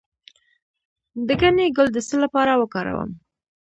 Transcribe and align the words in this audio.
د 1.27 1.29
ګنی 1.41 1.67
ګل 1.75 1.87
د 1.93 1.97
څه 2.07 2.15
لپاره 2.23 2.53
وکاروم؟ 2.61 3.11